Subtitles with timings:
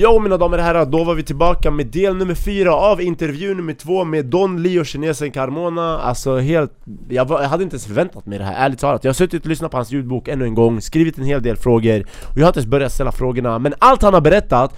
[0.00, 3.54] Jo mina damer och herrar, då var vi tillbaka med del nummer fyra av intervju
[3.54, 5.98] nummer två med Don Leo kinesen Carmona.
[5.98, 6.72] Alltså helt,
[7.08, 9.04] jag, var, jag hade inte ens förväntat mig det här, ärligt talat.
[9.04, 11.56] Jag har suttit och lyssnat på hans ljudbok ännu en gång, skrivit en hel del
[11.56, 14.74] frågor Och jag har inte ens börjat ställa frågorna, men allt han har berättat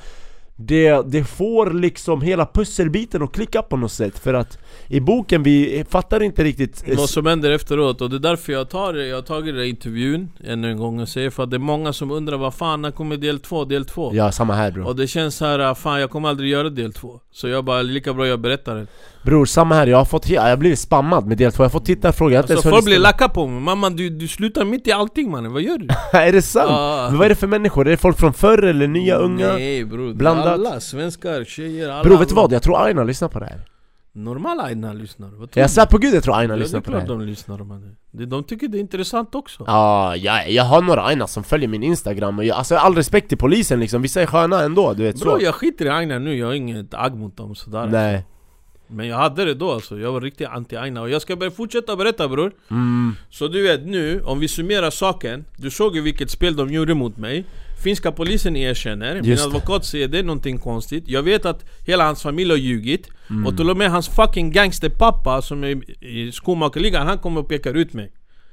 [0.63, 5.43] det, det får liksom hela pusselbiten att klicka på något sätt För att i boken,
[5.43, 9.17] vi fattar inte riktigt Vad som händer efteråt, och det är därför jag tar jag
[9.17, 12.11] har tagit den intervjun ännu en gång och säger för att det är många som
[12.11, 14.11] undrar vad fan, när kommer del två, del två?
[14.15, 16.93] Ja, samma här bror Och det känns så här, fan jag kommer aldrig göra del
[16.93, 17.21] två.
[17.33, 18.87] Så jag bara, lika bra jag berättar det
[19.23, 21.71] Bror, samma här, jag har fått, jag har blivit spammad med del två, jag har
[21.71, 24.87] fått tittarfrågor, jag har Alltså folk blir lacka på mig, mamma du, du slutar mitt
[24.89, 25.89] i allting mannen, vad gör du?
[26.19, 26.71] Är det sant?
[26.71, 27.07] Ja.
[27.11, 27.87] Men vad är det för människor?
[27.87, 29.53] Är det folk från förr eller nya, unga?
[29.53, 30.47] Nej bror, blandat?
[30.47, 32.53] alla svenskar, tjejer, alla Bror vet du vad?
[32.53, 33.61] Jag tror Aina lyssnar på det här.
[34.13, 36.63] Normala Aina lyssnar, vad tror Jag svär på gud jag tror Aina Ja, det är
[36.63, 37.07] lyssnar på det här.
[37.07, 37.97] de lyssnar mannen.
[38.13, 39.65] De- De tycker det är intressant också.
[39.67, 43.29] Ja, jag, jag har några Aina som följer min instagram och jag, alltså all respekt
[43.29, 45.25] till polisen liksom, vissa är sköna ändå, du vet så.
[45.25, 48.25] Bro jag skiter i Aina nu, jag har inget agg mot dem sådär Nej
[48.93, 51.01] Men jag hade det då alltså, jag var riktigt anti-Aina.
[51.01, 52.53] Och jag ska börja fortsätta berätta bror.
[52.71, 53.15] Mm.
[53.31, 56.95] Så du vet nu, om vi summerar saken Du såg ju vilket spel de gjorde
[56.95, 57.45] mot mig.
[57.85, 59.47] Finska polisen erkänner, min Just det.
[59.47, 61.05] advokat säger det är någonting konstigt.
[61.09, 63.09] Jag vet att hela hans familj har ljugit.
[63.31, 63.47] Mm.
[63.47, 67.75] Och till och med hans fucking gangsterpappa som är i skomakarligan, han kommer och pekar
[67.75, 68.13] ut mig.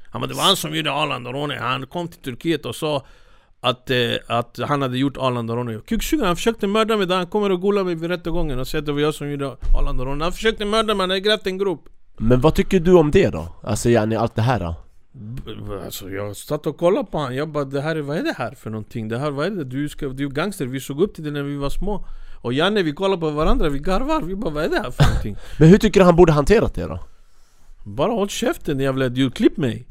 [0.10, 3.06] Han bara det var han som gjorde Arlanda-rånet Han kom till Turkiet och sa
[3.70, 7.52] att, eh, att han hade gjort Arlanda-rånet Kuksugaren, han försökte mörda mig där han kommer
[7.52, 10.32] och gola mig vid rättegången och säger att det var jag som gjorde Arlanda-rånet Han
[10.32, 13.48] försökte mörda mig, han hade grävt en grop Men vad tycker du om det då?
[13.64, 14.76] Alltså yani allt det här då?
[15.86, 18.34] Alltså jag satt och kollade på honom, jag bara det här, är- vad är det
[18.38, 19.08] här för någonting?
[19.08, 19.64] Det här, vad är det?
[19.64, 22.06] Du, ska, du är gangster, vi såg upp till dig när vi var små
[22.42, 25.04] Och Janne vi kollar på varandra, vi garvar, vi bara vad är det här för
[25.04, 25.36] någonting?
[25.59, 27.00] Men hur tycker du han borde hanterat det då?
[27.84, 29.86] Bara håll käften jävla idiot, klipp mig!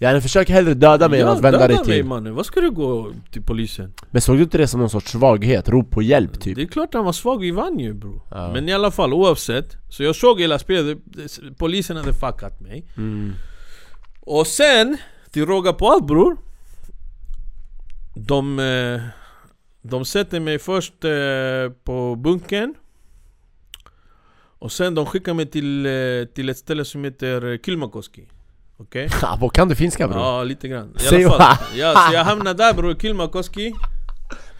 [0.00, 2.60] Yani försök hellre döda mig än att vända dig döda mig till mannen, vad ska
[2.60, 3.92] du gå till polisen?
[4.10, 5.68] Men såg du inte det som någon sorts svaghet?
[5.68, 6.56] Rop på hjälp typ?
[6.56, 8.52] Det är klart han var svag, vi vann ju bro Ja.
[8.52, 10.98] Men i alla fall oavsett Så jag såg hela spelet,
[11.58, 13.32] polisen hade fuckat mig Mm.
[14.20, 14.96] Och sen,
[15.30, 16.36] till råga på allt bror
[18.14, 19.00] De, eh,
[19.82, 22.74] de sätter mig först eh, på bunkern
[24.58, 28.28] Och sen de skickar mig till, eh, till ett ställe som heter Kylmäkoski
[28.78, 29.08] Okej?
[29.22, 30.20] Ja, vad kan du finska bror?
[30.20, 30.94] Ja, lite grann.
[30.96, 33.74] I Säg alla fall, ja, så jag hamnade där bror, Kylmäkoski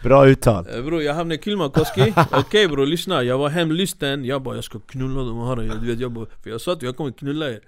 [0.03, 0.67] Bra uttal.
[0.75, 2.85] Eh, Bror jag hamnade i Kylmäkoski Okej bror.
[2.85, 4.25] Lyssna, jag var hemlysten.
[4.25, 5.63] Jag bara jag ska knulla dem här.
[5.63, 7.59] Jag, du vet, jag bara, För jag sa att jag kommer knulla er.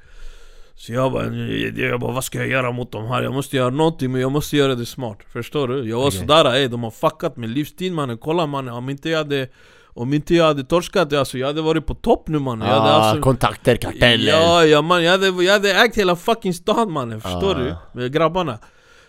[0.75, 3.23] Så jag bara, jag, jag bara vad ska jag göra mot dem här?
[3.23, 5.17] Jag måste göra någonting men jag måste göra det smart.
[5.33, 5.89] Förstår du?
[5.89, 6.19] Jag var Okej.
[6.19, 8.17] sådär ey, de har fuckat min livsstil mannen.
[8.17, 9.47] Kolla mannen, om inte jag hade
[9.93, 12.67] Om inte jag hade torskat, alltså jag hade varit på topp nu mannen.
[12.67, 14.31] Hade ah, alltså, kontakter, karteller.
[14.31, 17.59] Ja, ja man, jag hade, jag hade ägt hela fucking stan mannen, förstår Ah.
[17.59, 17.75] du?
[17.99, 18.59] Med grabbarna.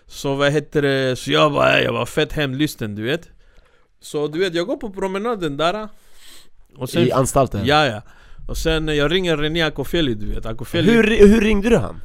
[0.06, 3.28] Så vad heter det, så jag var, jag var fett hemlysten du vet.
[4.00, 5.88] Så du vet, jag går på promenaden där
[6.76, 7.66] och sen, I anstalten?
[7.66, 8.02] Ja ja.
[8.48, 12.00] Och sen eh, jag ringer René Akofeli du vet, Akofeli Hur, hur ringde du han?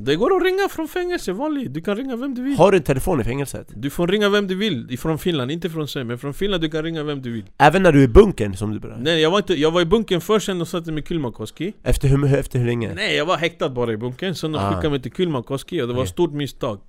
[0.00, 2.56] Det går att ringa från fängelse, vanligt, du kan ringa vem du vill.
[2.56, 3.68] Har du en telefon i fängelset?
[3.76, 6.70] Du får ringa vem du vill, ifrån Finland, inte från Sverige Men från Finland du
[6.70, 7.44] kan ringa vem du vill.
[7.58, 9.02] Även när du är i bunkern som du berättade?
[9.04, 11.72] Nej jag var, inte, jag var i bunkern först, sen de satte mig i Kylmäkoski
[11.82, 12.94] Efter hur, efter hur länge?
[12.94, 14.68] Nej jag var häktad bara i bunkern, sen de Ah.
[14.70, 16.80] skickade mig till Kylmäkoski och det var ett stort misstag.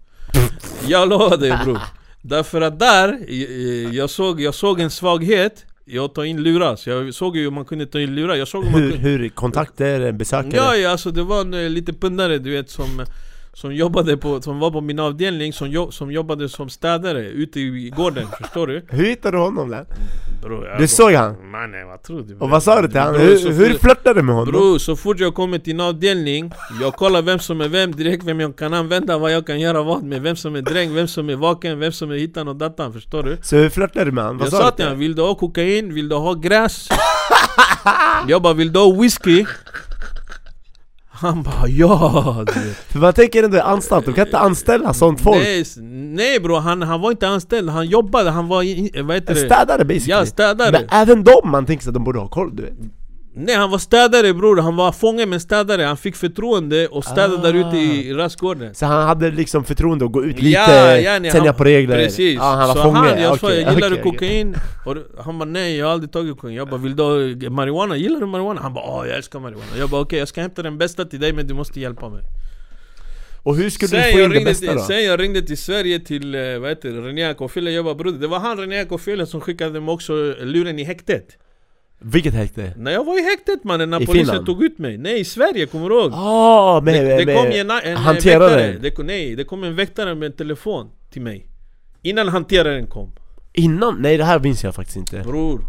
[0.87, 1.79] Jag lovar dig bror.
[2.21, 6.89] Därför att där, eh, jag såg, jag såg en svaghet Jag tar in lurar, så
[6.89, 9.29] jag såg ju hur man kunde ta in lurar Jag såg hur man kunde hur
[9.29, 10.55] kontakter, besökare?
[10.55, 13.05] Ja, ja alltså det var en eh, liten pundare du vet som
[13.53, 17.59] som jobbade på, som var på min avdelning, som, jo, som jobbade som städare ute
[17.59, 18.85] i gården, förstår du?
[18.89, 19.85] Hur hittade du honom jag
[20.79, 21.51] Du såg han?
[21.51, 22.35] Mannen vad tror du?
[22.39, 23.21] Och vad sa du till honom?
[23.21, 24.51] Hur, hur flörtade du med honom?
[24.51, 26.51] Bro, så fort jag kommer till en avdelning
[26.81, 29.83] Jag kollar vem som är vem, direkt vem jag kan använda, vad jag kan göra
[29.83, 32.55] vad med Vem som är dräng, vem som är vaken, vem som är hittan och
[32.55, 33.37] datan, förstår du?
[33.41, 34.39] Så hur flörtade du med honom?
[34.41, 35.93] Jag sa till honom, vill du ha kokain?
[35.93, 36.87] Vill du ha gräs?
[38.27, 39.45] jag bara, vill du ha whisky?
[41.19, 42.45] Han bara, ja!
[42.87, 45.43] För man tänker ändå anstalt, de kan inte anställa sånt folk.
[45.43, 45.63] Nej,
[46.15, 49.39] nej bro, han, han var inte anställd, han jobbade, han var, vad heter det?
[49.39, 50.19] städare basically.
[50.19, 50.71] Ja, städare.
[50.71, 52.73] Men även de man tänker sig att de borde ha koll du vet
[53.41, 57.33] Nej han var städare bror, han var fånge men städare, han fick förtroende och städade
[57.37, 57.51] Ah.
[57.51, 58.75] där ute i rastgården.
[58.75, 61.95] Så han hade liksom förtroende att gå ut lite, Ja, ja, nej, tänja på regler.
[62.03, 64.55] Precis, ja, han var så fånge, han, jag sa Okej, jag gillar okej, du kokain?
[64.85, 66.53] Och det- han bara nej jag har aldrig tagit kokain.
[66.55, 67.97] Jag bara vill du ha marijuana?
[67.97, 68.61] Gillar du marijuana?
[68.61, 69.71] Han bara åh jag älskar marijuana.
[69.79, 72.21] Jag bara okej jag ska hämta den bästa till dig men du måste hjälpa mig.
[73.43, 74.81] Och hur skulle sen du få in det bästa till, då?
[74.81, 78.19] Sen jag ringde till Sverige till, eh, vad heter det, René Akofile Jag bara broder,
[78.19, 81.25] det var han René Akofile som skickade mig också luren i häktet
[82.01, 82.73] Vilket häkte?
[82.77, 84.45] När jag var i häktet mannen, när I polisen Finland?
[84.45, 86.11] tog ut mig Nej i Sverige, kommer du ihåg?
[86.13, 88.81] Ah, med, det, det med, kom en, en hanteraren.
[88.81, 91.47] väktare, det, nej, det kom en väktare med en telefon till mig
[92.01, 93.11] Innan hanteraren kom
[93.53, 93.95] Innan?
[93.99, 95.61] Nej det här minns jag faktiskt inte Bror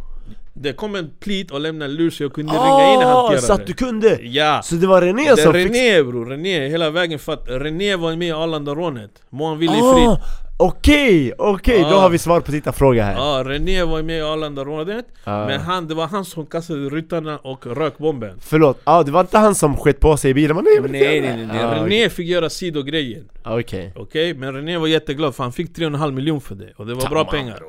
[0.54, 3.14] Det kom en plit och lämnade en lur så jag kunde ringa in en Ah,
[3.22, 4.18] hanterare så att du kunde!
[4.22, 4.60] Ja!
[4.64, 5.66] Så det var René Det som fick...
[5.66, 9.72] René bror, René hela vägen för att René var med i Arlandarånet Må han vila
[9.72, 10.20] i frid Ah,
[10.62, 12.00] Okej, okej, då Ah.
[12.00, 15.46] har vi svar på ditt fråga här Ja, René var med i Arlandarånet Ah.
[15.46, 19.20] Men han, det var han som kastade ryttarna och rök bomben Förlåt, ah, det var
[19.20, 20.56] inte han som skett på sig i bilen?
[20.56, 21.64] Men nej, Nej nej nej.
[21.64, 25.76] Ah, René fick göra sidogrejen ah, Okej Okej, men René var jätteglad för han fick
[25.78, 27.62] 3,5 miljoner för det Och det var bra pengar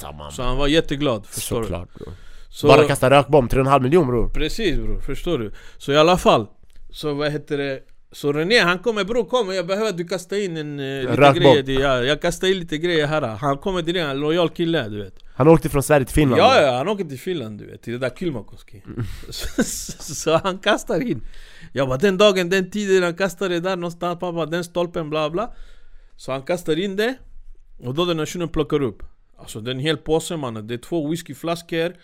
[0.00, 0.30] Tamam.
[0.32, 1.62] Så han var jätteglad, förstår du?
[1.64, 2.12] Såklart bror
[2.50, 5.52] Så, Bara kasta rökbomb, 3,5 miljoner bror Precis bror, förstår du?
[5.78, 6.46] Så i alla fall
[6.90, 7.80] Så vad heter det?
[8.12, 11.32] Så René han kommer bror kom jag behöver att du kastar in en uh, lite
[11.32, 13.22] grejer till, ja, Jag kastar in lite grejer här.
[13.22, 15.14] Han kommer är en lojal kille du vet.
[15.34, 16.40] Han åkte från Sverige till Finland.
[16.40, 18.82] Ja ja, han åker till Finland du vet, till det där Kylmäkoski
[19.30, 21.20] så, så, så han kastar in.
[21.72, 25.30] Jag bara den dagen, den tiden han kastar det där någonstans pappa, den stolpen bla
[25.30, 25.52] bla.
[26.16, 27.14] Så han kastar in det
[27.78, 29.02] Och då den här plockar upp.
[29.38, 31.94] Alltså det är en hel påse mannen, det är två whiskyflaskor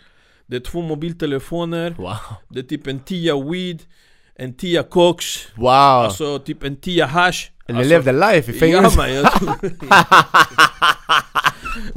[0.45, 2.15] Det är två mobiltelefoner Wow,
[2.49, 3.83] Det är typ en tia weed
[4.39, 5.67] En tia koks wow.
[5.69, 9.25] Alltså typ en tia hash Ni alltså, levde life i Ja fängelse man, jag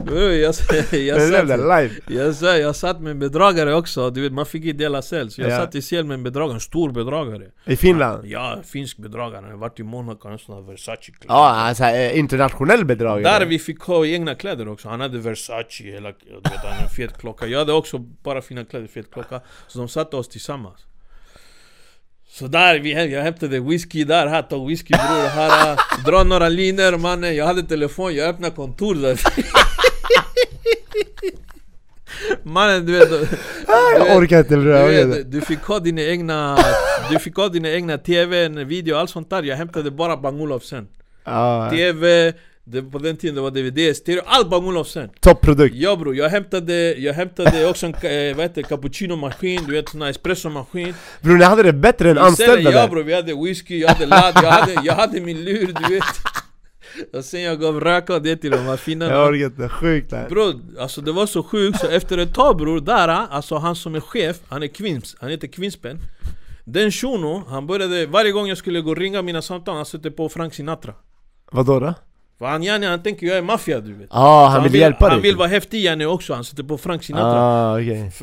[0.07, 4.47] jag, jag, jag, satt, jag, sa- jag satt med en bedragare också, du vet man
[4.47, 5.57] fick inte dela cell Så jag Ja.
[5.57, 7.45] satt i cell med en bedragare, en stor bedragare.
[7.65, 8.27] I Finland?
[8.27, 11.35] Ja, finsk bedragare, han varit i Monaco, en sån här Versace kläder.
[11.35, 13.39] Ja, alltså eh, internationell bedragare.
[13.39, 16.89] Där vi fick ha egna kläder också, han hade Versace, hela, du vet, han en
[16.97, 17.47] fet klocka.
[17.47, 19.41] Jag hade också bara fina kläder, fet klocka.
[19.67, 20.81] Så de satte oss tillsammans
[22.31, 26.99] Så där, vi, jag hämtade whisky där, här, tog whisky bror, här, dra några linor
[26.99, 27.37] mannen.
[27.37, 29.21] Jag hade telefon, jag öppnade kontor där.
[32.43, 33.29] Mannen du vet, du,
[33.97, 36.59] Jag orkar inte du, vet, du fick ha dina egna
[37.11, 39.43] Du fick ha dina egna TV, video, allt sånt där.
[39.43, 40.89] Jag hämtade bara Bang sen
[41.25, 42.33] Ja, TV,
[42.71, 45.75] det, på den tiden det var DVD, stereo, allt Bang sen topprodukt.
[45.75, 50.03] Ja bror, jag hämtade, jag hämtade också en eh, vad heter cappuccino-maskin, du vet sån
[50.03, 50.95] här espresso-maskin.
[51.21, 53.89] Bror ni hade det bättre än Istället, anställda Ja där bror, vi hade whisky, jag
[53.89, 56.05] hade ladd, jag hade, jag hade min lur du vet.
[57.13, 60.11] Och sen jag gav röka och det till de här fina Jag orkar inte, sjukt
[60.11, 63.57] det här Bror, alltså det var så sjukt så efter ett tag bror, där, alltså
[63.57, 65.99] han som är chef, han är Kvins, han heter Kvinspen.
[66.65, 70.11] Den shuno, han började, varje gång jag skulle gå och ringa mina samtal, han satte
[70.11, 70.95] på Frank Sinatra.
[71.53, 71.95] Vadå då?
[72.39, 74.07] För han yani, han tänker jag är maffia du vet.
[74.11, 75.13] Ah, Så han vill vill, hjälpa dig.
[75.13, 77.41] Han vill vara häftig yani också, han sätter på Frank Sinatra.
[77.41, 78.23] Ah, f-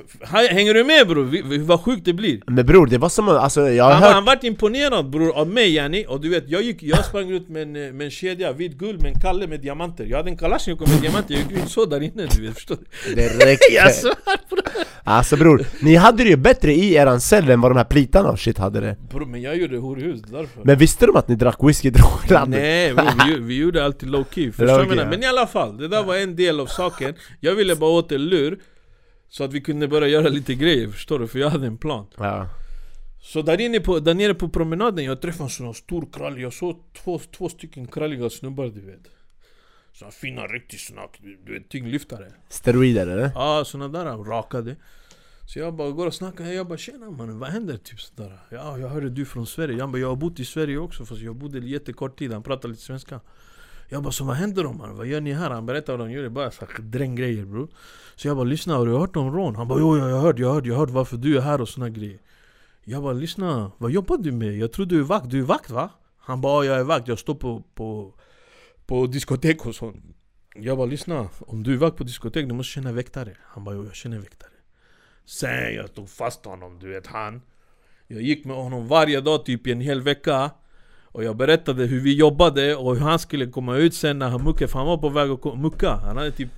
[0.49, 1.57] Hänger du med bror?
[1.65, 2.41] Vad sjukt det blir?
[2.47, 5.47] Men bror, det var som alltså jag har Han, hört han vart imponerad bror av
[5.47, 8.51] mig yani, och du vet jag gick, jag sprang ut med en, med en kedja,
[8.51, 10.05] vit guld med en kalle med diamanter.
[10.05, 12.77] Jag hade en kalasjnikov med diamanter, jag gick ut så där inne du vet, förstår
[13.05, 13.15] du?
[13.15, 13.65] Det räcker.
[13.75, 14.13] Jag svär
[14.49, 14.61] bror!
[15.07, 18.29] Alltså bror, ni hade det ju bättre i eran cell än vad de här plitarna
[18.29, 18.95] och shit hade det.
[19.09, 20.61] Bror men jag gjorde horhus därför.
[20.63, 22.45] Men visste de att ni drack whisky droger?
[22.47, 25.09] Nej bror, vi, vi gjorde alltid low key, förstår du ja.
[25.09, 27.15] Men i alla fall, det där var en del av saken.
[27.39, 28.59] Jag ville bara åt en lur
[29.29, 31.27] Så att vi kunde börja göra lite grejer, förstår du?
[31.27, 32.07] För jag hade en plan.
[32.17, 32.49] Ja.
[33.21, 36.43] Så där, inne på, där nere på promenaden, jag träffade en sån stor krallig.
[36.43, 39.07] Jag såg två, två stycken kralliga snubbar du vet.
[39.93, 41.01] Såna fina, riktigt såna,
[41.45, 42.31] du vet, tyngdlyftare.
[42.49, 43.31] Steroider eller?
[43.35, 44.75] Ja, såna där rakade.
[45.47, 48.77] Så jag bara går och snackar, jag bara 'Tjena mannen, vad händer?' Typ sådär Ja,
[48.77, 49.77] jag hörde du från Sverige.
[49.77, 52.71] Jag bara 'Jag har bott i Sverige också fast jag bodde jättekort tid' Han pratade
[52.71, 53.19] lite svenska
[53.89, 54.93] jag bara 'Så vad händer då här?
[54.93, 57.67] Vad gör ni här?' Han berättade vad de gjorde, bara dränggrejer bror.
[58.15, 60.39] Så jag bara 'Lyssna, har du hört om rån?' Han bara 'Jo, jag har hört,
[60.39, 62.19] jag har hört, jag har hört varför du är här och såna grejer'
[62.83, 64.57] Jag bara 'Lyssna, vad jobbar du med?
[64.57, 67.07] Jag tror du är vakt, du är vakt va?' Han bara 'Ja, jag är vakt,
[67.07, 68.13] jag står på, på,
[68.85, 70.03] på diskotek och sånt'
[70.55, 73.75] Jag bara 'Lyssna, om du är vakt på diskotek, du måste känna väktare' Han bara
[73.75, 74.49] 'Jo, jag känner väktare'
[75.25, 77.41] Sen jag tog fast honom, du vet han
[78.07, 80.51] Jag gick med honom varje dag typ i en hel vecka
[81.15, 84.43] och jag berättade hur vi jobbade och hur han skulle komma ut sen när han
[84.43, 86.49] muckade För han var på väg att mucka, han hade typ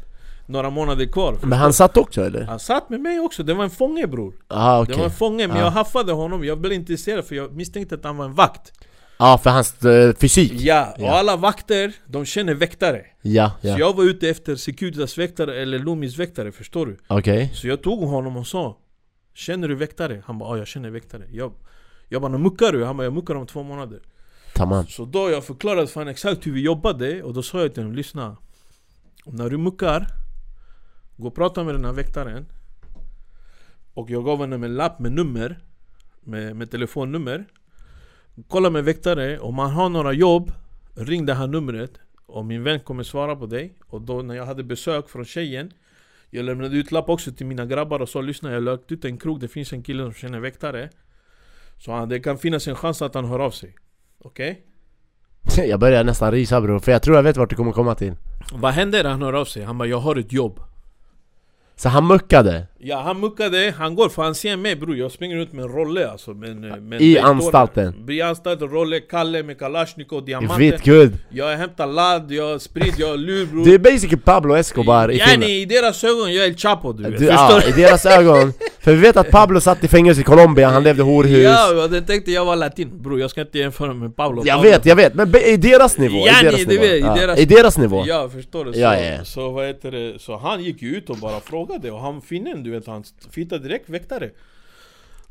[0.46, 2.44] några månader kvar Men han satt också eller?
[2.44, 5.12] Han satt med mig också, det var en fånge bror Ah, Det okej var en
[5.12, 5.60] fånge, men Ah.
[5.60, 8.74] jag haffade honom, jag blev intresserad för jag misstänkte att han var en vakt.
[9.20, 10.52] Ja, för hans eh, fysik.
[10.56, 11.12] Ja, och Ja.
[11.20, 13.02] alla vakter, de känner väktare.
[13.22, 16.98] Ja, Så ja, jag var ute efter Securitas väktare eller Loomis väktare, förstår du?
[17.08, 17.52] okej.
[17.54, 18.78] Så jag tog honom och sa
[19.34, 20.24] Känner du väktare?
[20.26, 21.24] Han bara ja, jag känner väktare.
[21.32, 21.52] Jag,
[22.10, 22.86] jag bara, "När muckar du?
[22.86, 24.00] Han bara, jag muckar om två månader
[24.58, 24.88] Tamam.
[24.88, 27.84] Så då jag förklarade för honom exakt hur vi jobbade Och då sa jag till
[27.84, 28.38] honom, lyssna.
[29.26, 30.08] När du muckar
[31.18, 32.46] Gå och prata med den här väktaren.
[33.94, 35.60] Och jag gav honom en lapp med nummer
[36.22, 37.46] Med, med telefonnummer.
[38.48, 40.52] Kolla med väktare, om han har några jobb
[40.96, 41.92] Ring det här numret.
[42.26, 43.74] Och min vän kommer svara på dig.
[43.88, 45.72] Och då när jag hade besök från tjejen
[46.30, 49.06] Jag lämnade ut lapp också till mina grabbar och sa lyssna jag har lagt ut
[49.06, 49.40] en krog.
[49.40, 50.90] Det finns en kille som känner väktare.
[51.78, 53.76] Så han, det kan finnas en chans att han hör av sig.
[54.28, 54.62] Okej?
[55.70, 58.14] Jag börjar nästan risa bror, för jag tror jag vet vart du kommer komma till
[58.54, 59.64] Vad händer när han hör av sig?
[59.64, 60.60] Han bara 'Jag har ett jobb'
[61.80, 62.68] Så han muckade?
[62.80, 65.72] Ja han muckade, han går för han ser mig bror, jag springer ut med en
[65.72, 68.10] rolle alltså med, med I med- anstalten?
[68.10, 71.18] I anstalten, rolle, Kalle med Kalashnikov, diamanter Vitt guld?
[71.30, 75.50] Jag hämtar ladd, jag sprit, jag lur bror Du är basically Pablo Escobar i filmen
[75.50, 77.70] Yani i deras ögon, jag är El Chapo du vet, du, förstår ja?
[77.70, 78.54] I deras ögon,
[78.88, 81.90] för vi vet att Pablo satt i fängelse i Colombia, han levde horhus Ja, och
[81.90, 84.70] det tänkte jag var latin bror, jag ska inte jämföra med Pablo Jag Pablo.
[84.72, 87.16] vet, jag vet, men i deras nivå, i Yani, deras nivå, vet, i ja.
[87.16, 88.74] deras- I deras nivå Ja, förstår du?
[88.74, 89.26] Så, Ja, ja, ja.
[89.26, 90.22] så vad heter det?
[90.22, 93.64] Så han gick ju ut och bara frågade och han finnen du vet, han fittade
[93.64, 94.30] direkt väktare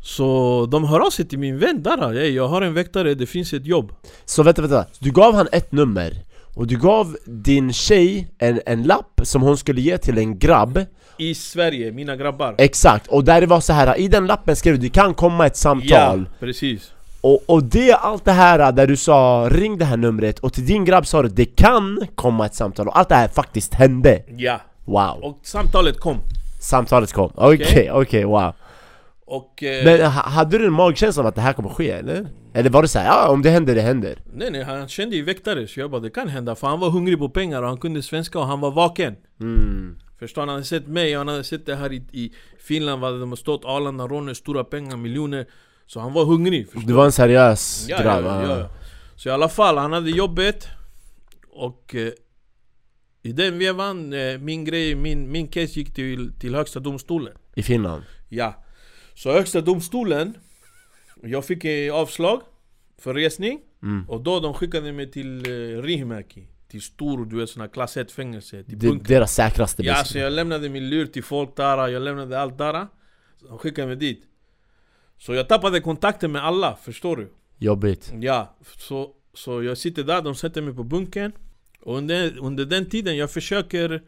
[0.03, 3.53] Så de hör av sig till min vän där, jag har en väktare, det finns
[3.53, 3.93] ett jobb
[4.25, 6.13] Så vänta, vänta, du gav han ett nummer
[6.55, 10.81] Och du gav din tjej en, en lapp som hon skulle ge till en grabb
[11.19, 12.55] I Sverige, mina grabbar.
[12.59, 15.47] Exakt, och där det var så här i den lappen skrev du det kan komma
[15.47, 15.89] ett samtal.
[16.31, 16.93] Ja, precis.
[17.21, 20.39] Och, och det, allt det här där du sa ring det här numret.
[20.39, 22.89] Och till din grabb sa du det kan komma ett samtal.
[22.89, 24.23] Och allt det här faktiskt hände.
[24.37, 26.17] Ja, Wow, och samtalet kom.
[26.61, 28.53] Samtalet kom, okej, okej, wow.
[29.27, 29.63] Och...
[29.63, 32.27] Eh, Men ha- hade du en magkänsla om att det här kommer ske eller?
[32.55, 34.19] Eller var det så här, ja om det händer, det händer?
[34.35, 36.55] nej nej, han kände ju väktare så jag bara det kan hända.
[36.55, 39.17] För han var hungrig på pengar och han kunde svenska och han var vaken.
[39.41, 39.97] Mm.
[40.19, 40.49] Förstår han?
[40.49, 43.29] Han hade sett mig och han hade sett det här i, i Finland, vad de
[43.29, 45.47] har stått Arlanda, rånet, stora pengar, miljoner
[45.87, 48.25] Så han var hungrig förstår Du var en seriös ja, grabb?
[48.25, 48.69] ja, ja, ja.
[49.17, 50.69] Så i alla fall, han hade jobbet
[51.49, 52.13] Och eh,
[53.23, 57.63] I den vevan, eh, min grej, min, min case gick till, till högsta domstolen I
[57.63, 58.03] Finland?
[58.29, 58.65] Ja
[59.15, 60.35] Så högsta domstolen
[61.23, 62.41] Jag fick eh, avslag
[62.99, 64.09] för resning Mm.
[64.09, 67.97] Och då de skickade mig till eh, Rihimäki Till stor, du vet sån här klass
[67.97, 71.57] 1 fängelse Till Det, bunker deras säkraste Ja, så jag lämnade min lur till folk
[71.57, 72.87] där, jag lämnade allt där
[73.49, 74.23] De skickade mig dit.
[75.19, 77.33] Så jag tappade kontakten med alla, förstår du?
[77.59, 78.13] Jobbigt.
[78.21, 81.33] Ja, så, så jag sitter där, de sätter mig på bunkern
[81.81, 84.03] Och under, under den tiden jag försöker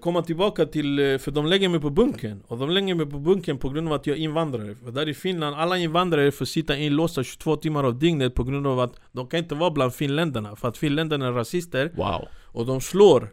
[0.00, 3.18] komma tillbaka till, eh, för de lägger mig på bunkern Och de lägger mig på
[3.18, 4.76] bunkern på grund av att jag är invandrare.
[4.84, 8.66] För där i Finland, alla invandrare får sitta inlåsta 22 timmar av dygnet På grund
[8.66, 10.56] av att de kan inte vara bland finländarna.
[10.56, 11.92] För att finländarna är rasister.
[11.96, 12.28] Wow.
[12.44, 13.28] Och de slår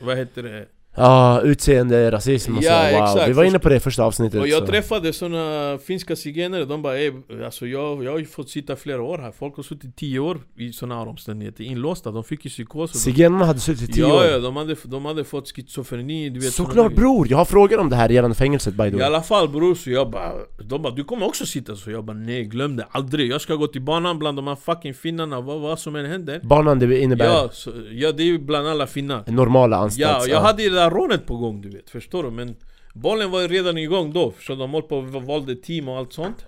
[0.00, 0.66] Vad heter det?
[0.96, 3.02] Ja, utseende, rasism och Ja, så, wow.
[3.04, 3.28] exakt.
[3.28, 4.66] Vi var inne på det i första avsnittet Och jag så.
[4.66, 7.12] träffade såna finska zigenare, de bara "Ey,
[7.44, 9.32] alltså jag, jag har ju fått sitta flera år här.
[9.38, 13.44] Folk har suttit 10 år i såna här omständigheter, inlåsta, de fick ju psykos Zigenarna
[13.44, 14.24] hade suttit i tio Ja, år.
[14.24, 17.90] ja, de hade, de hade fått schizofreni, du vet Såklart bror, jag har frågor om
[17.90, 20.32] det här gällande fängelset by the I way alla fall bror, så jag bara
[20.64, 21.90] De bara 'Du kommer också sitta' så.
[21.90, 24.94] Jag bara 'Nej, glöm det, aldrig' Jag ska gå till banan bland de här fucking
[24.94, 26.40] finnarna, vad, vad som än händer.
[26.42, 29.24] Banan det innebär Ja, så, ja, det är bland alla finnar.
[29.26, 30.28] normala Ja, anstalts...
[30.28, 32.30] jag hade rånet på gång du vet, förstår du?
[32.30, 32.56] Men
[32.94, 36.12] bollen var ju redan igång då, så de höll på och valde team och allt
[36.12, 36.44] sånt.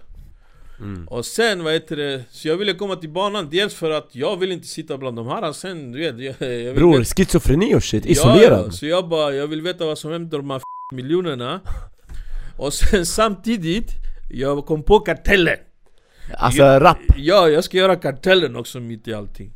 [0.80, 1.08] Mm.
[1.08, 3.48] Och sen vad heter det, så jag ville komma till banan.
[3.50, 6.74] Dels för att jag vill inte sitta bland de här Sen du vet, jag, jag
[6.74, 8.64] Bror, veta, schizofreni och shit, isolerad.
[8.66, 10.62] ja, så jag bara, jag vill veta vad som händer med de här f-
[10.96, 11.60] miljonerna.
[12.58, 13.90] Och sen samtidigt,
[14.30, 15.56] jag kom på kartellen.
[16.34, 16.98] Alltså jag, rap.
[17.16, 19.52] Ja, jag ska göra kartellen också mitt i allting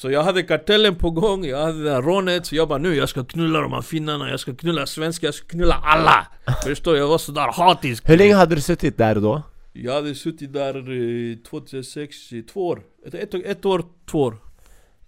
[0.00, 2.94] Så jag hade kartellen på gång, jag hade det här rånet Så jag bara nu,
[2.94, 6.26] jag ska knulla de här finnarna, jag ska knulla svenskar, jag ska knulla alla.
[6.64, 6.98] Förstår du?
[6.98, 8.08] Jag var sådär hatisk.
[8.08, 9.42] Hur länge hade du suttit där då?
[9.72, 12.82] Jag hade suttit där eh, 2006, i två år.
[13.06, 14.36] Ett, ett, ett år, två år.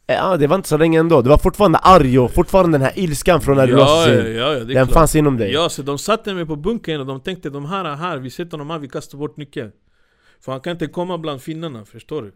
[0.06, 2.98] Ja, det var inte så länge ändå, du var fortfarande arg och fortfarande den här
[2.98, 4.92] ilskan från när du ja, låstes ja, ja, ja, Den klart.
[4.92, 5.52] fanns inom dig.
[5.52, 8.30] Ja, så de satte mig på bunkern och de tänkte de här är här, vi
[8.30, 9.72] sätter dem här, vi kastar bort nyckeln.
[10.40, 12.32] För han kan inte komma bland finnarna, förstår du?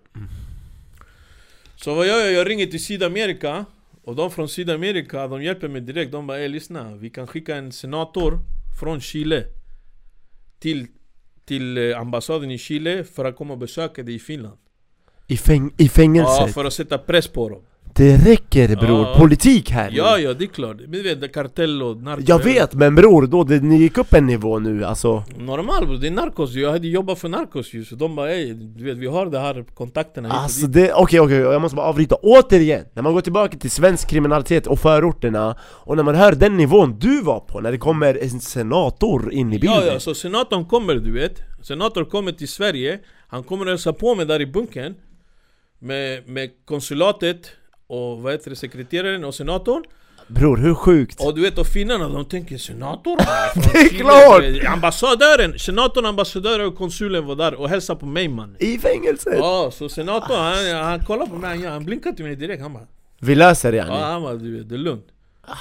[1.76, 2.32] Så vad gör jag?
[2.32, 3.64] Jag ringer till Sydamerika
[4.04, 6.12] Och de från Sydamerika, de hjälper mig direkt.
[6.12, 8.38] De bara 'Ey lyssna, vi kan skicka en senator
[8.80, 9.44] från Chile
[10.58, 10.86] Till,
[11.44, 14.58] till eh, ambassaden i Chile för att komma och besöka dig i Finland.
[15.26, 17.62] I, fäng i Ja, fängelset för att sätta press på dem
[17.96, 19.14] Det räcker bror, Ja.
[19.18, 19.96] politik här nu.
[19.96, 20.76] Ja, ja det är klart.
[20.80, 24.12] Men du vet, kartell och narko Jag vet men bror, då det, ni gick upp
[24.14, 25.24] en nivå nu alltså.
[25.38, 26.54] Normal bro, det är narkos.
[26.54, 29.38] Jag hade jobbat för narkos ju, så de bara ey, du vet vi har det
[29.38, 32.84] här kontakterna Alltså dit." det, okej okej, jag måste bara avbryta återigen.
[32.94, 36.98] När man går tillbaka till svensk kriminalitet och förorterna Och när man hör den nivån
[36.98, 40.64] du var på, när det kommer en senator in i bilden Ja, ja, så senatorn
[40.64, 41.42] kommer du vet.
[41.62, 42.98] Senatorn kommer till Sverige.
[43.28, 44.94] Han kommer och hälsa på mig där i bunkern
[45.78, 47.50] med, med konsulatet
[47.86, 49.84] och vad heter det, sekreteraren och senatorn
[50.26, 51.20] Bror hur sjukt?
[51.20, 53.16] Och du vet, och finnarna de tänker senator?
[53.72, 54.72] Det är klart!
[54.74, 59.34] Ambassadören, senatorn, ambassadören och konsulen var där och hälsade på mig man I fängelset?
[59.38, 62.86] Ja, så senatorn han, han kollar på mig, han, blinkar till mig direkt, han bara
[63.20, 65.06] Vi löser det Ja, yani han bara du vet, det är lugnt
[65.46, 65.54] Ah,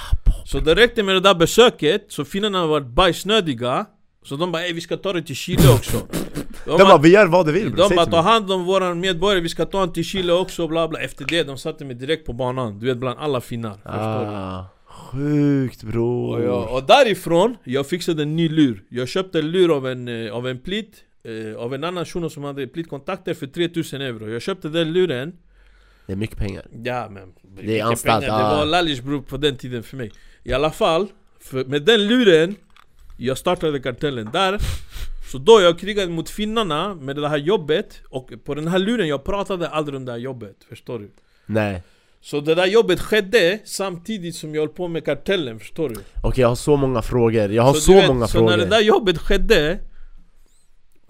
[0.46, 3.86] Så det räckte med det där besöket, så finnarna var bajsnödiga
[4.24, 5.96] Så de bara vi ska ta det till Chile också.
[6.64, 9.40] De, De bara vi gör vad du vill de bara ta hand om våra medborgare,
[9.40, 11.00] vi ska ta honom till Chile också bla bla.
[11.00, 15.82] Efter det, de satte mig direkt på banan Du vet bland alla finnar, ah, Sjukt
[15.82, 16.38] bror.
[16.38, 18.84] Och, jag, och därifrån, jag fixade en ny lur.
[18.88, 22.30] Jag köpte en lur av en, eh, av en plit eh, Av en annan shuno
[22.30, 24.30] som hade plitkontakter för 3000 euro.
[24.30, 25.32] Jag köpte den luren.
[26.06, 26.66] Det är mycket pengar.
[26.84, 30.12] Ja men Det är anstalt, pengar, Det var lallish bror på den tiden för mig.
[30.42, 31.06] I alla fall,
[31.40, 32.56] för med den luren
[33.16, 34.58] Jag startade kartellen där
[35.32, 39.08] Så då jag krigade mot finnarna med det här jobbet Och på den här luren,
[39.08, 41.10] jag pratade aldrig om det här jobbet Förstår du?
[41.46, 41.82] Nej.
[42.20, 45.94] Så det där jobbet skedde samtidigt som jag höll på med kartellen, förstår du?
[46.22, 48.50] Okej jag har så många frågor, jag har så, du vet, många så frågor.
[48.50, 49.78] när det där jobbet skedde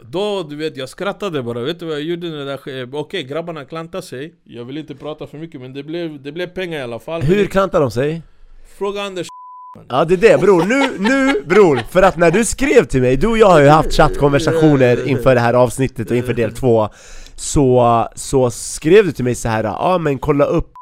[0.00, 2.94] Då, du vet, jag skrattade bara, vet du vad jag gjorde när det där?
[2.94, 6.46] Okej, grabbarna klantade sig Jag vill inte prata för mycket men det blev, det blev
[6.46, 8.22] pengar i alla fall Hur klantar de sig?
[8.78, 9.26] Fråga Anders
[9.88, 10.40] Ja det är det.
[10.40, 11.76] Bror, nu, nu bror!
[11.90, 15.34] För att när du skrev till mig, du och jag har ju haft chattkonversationer inför
[15.34, 16.88] det här avsnittet och inför del två.
[17.36, 20.72] Så, så skrev du till mig så här, ja ah, men kolla upp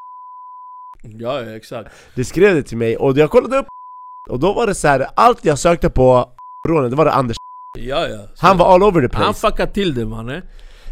[1.03, 1.91] Ja, exakt.
[2.15, 3.67] Du skrev det till mig och jag kollade upp
[4.31, 6.29] Och då var det så här, allt jag sökte på
[6.69, 7.37] rånet, det var det Anders
[7.79, 8.19] Ja, ja.
[8.39, 9.51] Han var all over the Han place.
[9.51, 10.43] fuckade till det mannen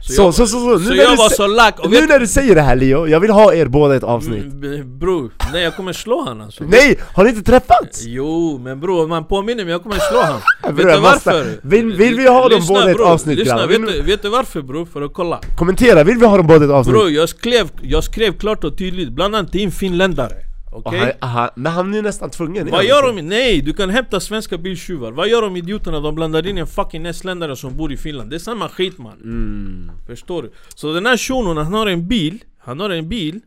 [0.00, 2.54] Så, jag, så, så, så, nu så när du så lack Nu när du säger
[2.54, 5.92] det här Leo, jag vill ha er båda ett avsnitt Mm, Bror, nej jag kommer
[5.92, 6.98] slå han alltså Nej!
[7.14, 8.02] Har ni inte träffats?
[8.04, 10.40] Jo, men bror man påminner mig, jag kommer slå han
[10.76, 11.60] Vet du varför?
[11.62, 14.86] Vill, vill vi ha dem båda ett avsnitt Lyssna, vet du, vet du varför bror?
[14.92, 16.94] För att kolla Kommentera, vill vi ha dem båda ett avsnitt?
[16.94, 20.98] Bror jag skrev, jag skrev klart och tydligt, bland annat till en finländare Okej?
[21.00, 23.22] han, aha, men han är ju nästan tvungen Vad gör han de?
[23.22, 26.00] Nej, du kan hämta svenska biltjuvar Vad gör de idioterna?
[26.00, 29.12] De blandar in en fucking estländare som bor i Finland Det är samma skit man
[29.22, 29.90] Mm.
[30.06, 30.52] Förstår du?
[30.74, 33.40] Så den här shunon, han har en bil Han har en bil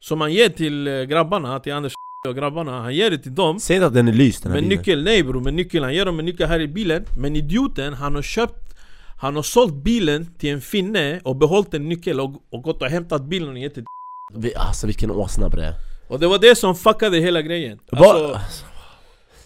[0.00, 1.92] Som han ger till eh, grabbarna, till Anders
[2.28, 4.68] och grabbarna Han ger det till dem Säg att den är lyst den här Men
[4.68, 4.78] bilen.
[4.78, 7.94] nyckel, nej bror, men nyckel, han ger dem en nyckel här i bilen Men idioten,
[7.94, 8.74] han har köpt
[9.20, 12.88] Han har sålt bilen till en finne och behållit en nyckel och, och gått och
[12.88, 13.84] hämtat bilen och gett till
[14.34, 15.72] Vi, alltså vilken åsna bre
[16.10, 18.40] Och det var det som fuckade hela grejen alltså,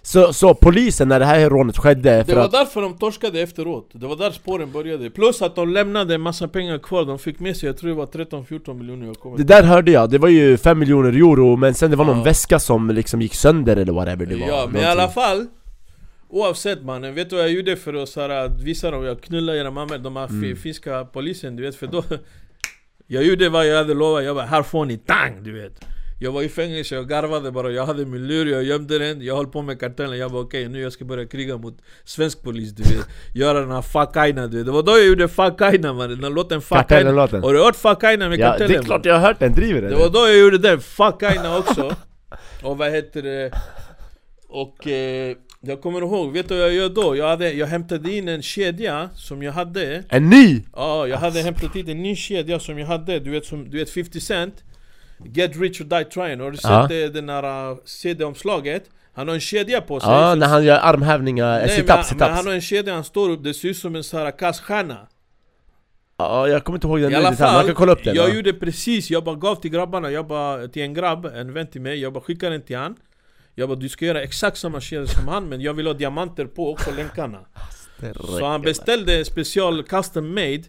[0.02, 2.52] så, så polisen när det här rånet skedde Det var att...
[2.52, 6.48] därför de torskade efteråt Det var där spåren började Plus att de lämnade en massa
[6.48, 9.44] pengar kvar De fick med sig, jag tror det var 13-14 miljoner jag kommer Det
[9.44, 12.22] där hörde jag, det var ju 5 miljoner euro men sen det var någon Ja.
[12.24, 14.85] väska som liksom gick sönder eller whatever det var Ja, men i någonting.
[14.85, 15.46] alla fall
[16.29, 19.05] Oavsett mannen, vet du vad jag gjorde för att, så här, att visa dem?
[19.05, 20.42] Jag knullade era mammor, de här Mm.
[20.42, 22.03] fi- finska polisen, du vet för då
[23.07, 25.81] Jag gjorde vad jag hade lovat, jag bara 'Här får ni tang!' du vet
[26.24, 29.37] Jag var i fängelse, jag garvade bara, jag hade min lur, jag gömde den Jag
[29.37, 32.72] höll på med kartellen, jag bara okej nu jag ska börja kriga mot svensk polis
[32.72, 35.60] du vet Göra den här fuck aina du vet Det var då jag gjorde fuck
[35.60, 37.42] aina mannen, den låten fuck aina Kartellen-låten.
[37.42, 38.72] Har du hört fuck aina med Ja, kartellen?
[38.72, 39.90] det är klart jag har hört den, driver den?
[39.90, 41.96] Det var då jag gjorde den, fuck aina också
[42.62, 43.50] Och vad heter det?
[44.48, 47.16] Och eh, jag kommer ihåg, vet du vad jag gör då?
[47.16, 50.62] Jag, hade, jag hämtade in en kedja som jag hade En ny!
[50.72, 53.78] Ja, jag hade hämtat in en ny kedja som jag hade Du vet, som, du
[53.78, 54.54] vet 50 Cent
[55.24, 56.87] Get rich or die trying, har du sett Ja.
[56.88, 58.90] det, den här uh, CD-omslaget?
[59.14, 62.46] Han har en kedja på sig Ja, när han gör armhävningar, sit-ups, men han sit-ups.
[62.46, 65.06] har en kedja, han står upp, det ser ut som en sån här kaststjärna.
[66.16, 68.28] Ja, jag kommer inte ihåg den I nu alla man kan kolla upp den jag
[68.28, 68.34] ja.
[68.34, 71.80] gjorde precis, jag bara gav till grabbarna, jag bara, till en grabb, en vän till
[71.80, 72.96] mig, jag bara skickade den till han.
[73.54, 76.46] Jag bara du ska göra exakt samma kedja som han men jag vill ha diamanter
[76.46, 77.38] på också länkarna.
[78.24, 80.62] Så han beställde en special custom made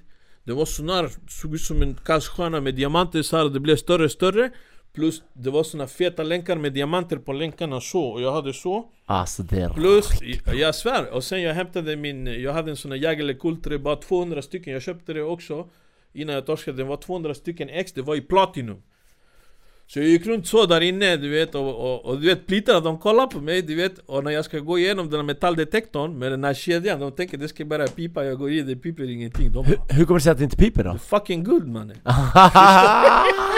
[0.45, 4.03] Det var sån såg ut som en kaststjärna med diamanter så här, det blev större
[4.03, 4.51] och större
[4.93, 8.86] Plus det var såna feta länkar med diamanter på länkarna så, och jag hade så
[9.05, 10.10] Alltså det är Plus,
[10.53, 13.95] jag svär, och sen jag hämtade min, jag hade en sån här Jägerle Kultre, bara
[13.95, 15.69] 200 stycken, jag köpte det också
[16.13, 18.81] Innan jag torskade, det var 200 stycken ex, det var i platinum
[19.87, 22.79] Så jag gick runt så där inne, du vet, och, och, och du vet plitarna
[22.79, 26.19] de kollar på mig, du vet Och när jag ska gå igenom den här metalldetektorn
[26.19, 29.09] med den här kedjan, de tänker det ska bara pipa, jag går i, det piper
[29.09, 30.97] ingenting De bara, Hur kommer det sig att det inte piper då?
[30.97, 31.97] fucking good mannen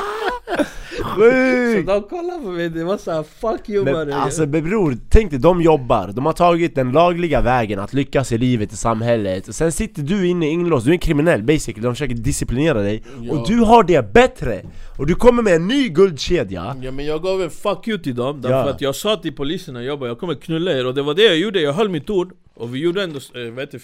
[1.17, 1.87] Så Sjukt!
[1.87, 5.61] de kollar på mig, det var såhär fuck you Men alltså bror, tänk dig, de
[5.61, 9.47] jobbar, de har tagit den lagliga vägen att lyckas i livet, i samhället.
[9.47, 13.03] Och Sen sitter du inne inlåst, du är en kriminell basically, de försöker disciplinera dig.
[13.21, 13.33] Ja.
[13.33, 14.61] Och du har det bättre!
[14.97, 16.75] Och du kommer med en ny guldkedja.
[16.81, 18.69] Ja men jag gav en fuck you till dem därför Ja.
[18.69, 20.85] att jag sa till poliserna jag bara, jag kommer knulla er.
[20.85, 22.33] Och det var det jag gjorde, jag höll mitt ord.
[22.55, 23.81] Och vi gjorde ändå, eh, vad heter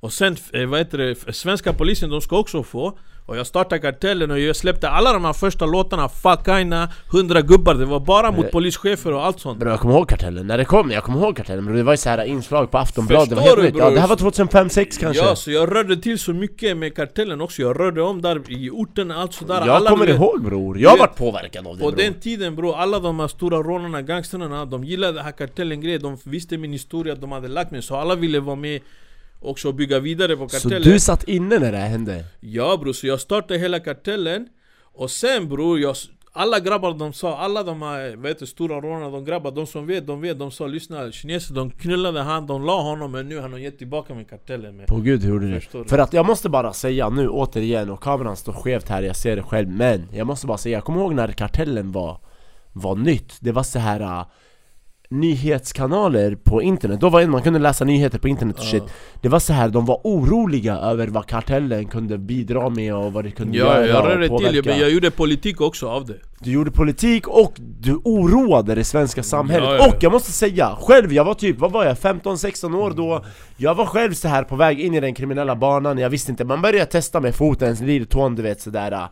[0.00, 3.80] och sen, eh, vad heter det, svenska polisen de ska också få och jag startade
[3.80, 8.00] kartellen och jag släppte alla de här första låtarna, fuck aina, 100 gubbar, det var
[8.00, 8.50] bara mot Eh.
[8.50, 9.58] polischefer och allt sånt.
[9.60, 11.64] Bro, jag kommer ihåg kartellen, när det kom, jag kommer ihåg kartellen.
[11.64, 13.74] Bro, det var ju så här inslag på Aftonbladet, det var helt nytt.
[13.76, 13.94] Ja, bror?
[13.94, 15.24] det här var 2005-2006 kanske.
[15.24, 18.70] Ja, så jag rörde till så mycket med kartellen också, jag rörde om där i
[18.70, 19.54] orten, allt sådär.
[19.54, 21.96] Jag alla, kommer vet- ihåg bror, jag varit påverkad av det På bror.
[22.02, 26.02] den tiden bro, alla de här stora rånarna, gangstrarna, de gillade den här kartellen grejen
[26.02, 28.80] De visste min historia, de hade lagt mig, så alla ville vara med
[29.40, 30.92] och bygga vidare på Så kartellen.
[30.92, 32.24] du satt inne när det här hände?
[32.40, 34.48] Ja bror, så jag startade hela kartellen.
[34.94, 35.96] Och sen bror, jag,
[36.32, 40.06] alla grabbar de sa, alla de här heter, stora rånarna, de grabbar, de som vet,
[40.06, 43.48] de vet, de sa lyssna kineser, de knullade han, de la honom men nu har
[43.48, 45.84] de gett tillbaka med kartellen med På gud hur gjorde du?
[45.84, 49.36] För att jag måste bara säga nu återigen, och kameran står skevt här, jag ser
[49.36, 52.18] det själv Men jag måste bara säga, jag kommer ihåg när kartellen var,
[52.72, 53.36] var nytt.
[53.40, 54.24] Det var så här
[55.10, 58.82] nyhetskanaler på internet, då var det man kunde läsa nyheter på internet och shit.
[59.22, 63.24] Det var så här, de var oroliga över vad kartellen kunde bidra med och vad
[63.24, 66.16] det kunde Ja, göra jag och rörde till, men jag gjorde politik också av det.
[66.40, 69.68] Du gjorde politik och du oroade det svenska samhället.
[69.68, 69.88] Ja, ja.
[69.88, 71.96] Och jag måste säga, själv, jag var typ, vad var jag?
[71.96, 73.24] 15-16 år då?
[73.56, 76.44] Jag var själv så här på väg in i den kriminella banan, jag visste inte,
[76.44, 79.08] man började testa med foten, lilltån du vet sådär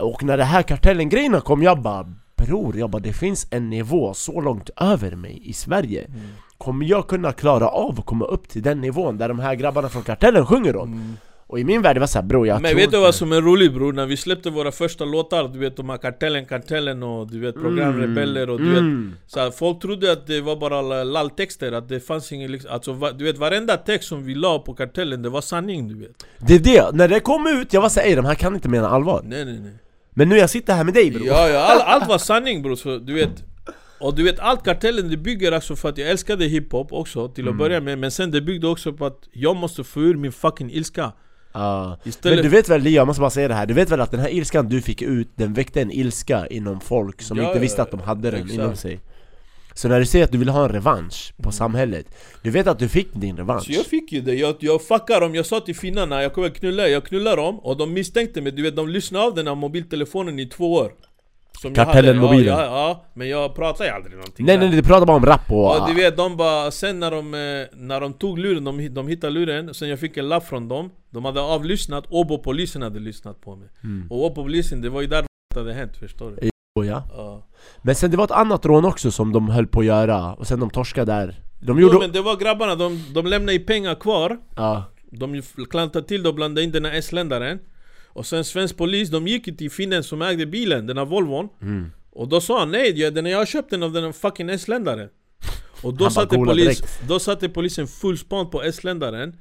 [0.00, 2.06] Och när det här kartellen-grejerna kom, jag bara
[2.46, 6.20] Bror, jag bara det finns en nivå så långt över mig i Sverige Mm.
[6.58, 9.88] Kommer jag kunna klara av att komma upp till den nivån där de här grabbarna
[9.88, 11.16] från kartellen sjunger om?
[11.46, 12.62] Och i min värld det var såhär bror jag Mm.
[12.62, 13.92] Men tror vet du inte- vad som är roligt bror?
[13.92, 17.54] När vi släppte våra första låtar, du vet de här Kartellen, Kartellen och du vet
[17.54, 19.14] programrebeller och du vet mm.
[19.26, 22.92] så här, Folk trodde att det var bara lalltexter, att det fanns ingen liksom, alltså,
[22.92, 26.24] va, Du vet varenda text som vi la på Kartellen, det var sanning du vet
[26.38, 28.68] Det är det, när det kom ut, jag var såhär "Ey, de här kan inte
[28.68, 29.72] mena allvar Nej nej nej
[30.14, 32.76] Men nu jag sitter här med dig bror Ja ja, all, allt var sanning bror,
[32.76, 33.44] så du vet
[34.00, 37.44] Och du vet allt Kartellen det bygger också för att jag älskade hiphop också till
[37.44, 37.54] Mm.
[37.54, 40.32] att börja med Men sen det byggde också på att jag måste få ur min
[40.32, 41.12] fucking ilska.
[42.04, 44.00] Istället- Men du vet väl Leo, jag måste bara säga det här, du vet väl
[44.00, 47.46] att den här ilskan du fick ut, den väckte en ilska inom folk som Ja,
[47.48, 48.54] inte visste att de hade den exakt.
[48.54, 49.00] inom sig
[49.74, 52.06] Så när du säger att du vill ha en revansch på samhället,
[52.42, 53.64] du vet att du fick din revansch.
[53.64, 56.48] Så jag fick ju det, jag, jag fuckar dem, jag sa till finnarna jag kommer
[56.48, 57.58] knulla, jag knullar dem.
[57.58, 60.92] Och de misstänkte mig, du vet de lyssnade av den här mobiltelefonen i två år.
[61.62, 62.28] Som Kartellen hade.
[62.28, 62.58] mobilen.
[62.58, 64.68] Ja, ja, ja, men jag pratar ju aldrig någonting Nej där.
[64.68, 65.80] nej, du pratar bara om rap och...
[65.80, 69.08] Och du vet, de bara, sen när de, eh, när de tog luren, de, de
[69.08, 70.90] hittade luren Sen jag fick en lapp från dem.
[71.10, 73.68] De hade avlyssnat, Åbo-polisen hade lyssnat på mig.
[73.84, 74.06] Mm.
[74.10, 76.50] Och Åbo-polisen, det var ju där det hade hänt, förstår du?
[76.80, 77.08] Oh, ja.
[77.16, 77.46] Ja.
[77.82, 80.46] Men sen det var ett annat rån också som de höll på att göra, och
[80.46, 81.94] sen de torskade där De gjorde...
[81.94, 86.22] Jo men det var grabbarna, de, de lämnade ju pengar kvar Ja, De klantade till
[86.22, 87.58] det och blandade in den här estländaren
[88.06, 91.90] Och sen svensk polis, de gick till finnen som ägde bilen, den här Volvon mm.
[92.12, 94.50] Och då sa han nej, jag, den, jag har köpt den av den här fucking
[94.50, 95.08] estländaren
[95.82, 97.08] Och då satte, polis, direkt.
[97.08, 99.36] då satte polisen full span på estländaren